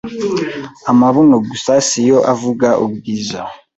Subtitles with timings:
[0.91, 3.39] amabuno gusa siyo avuga ubwiza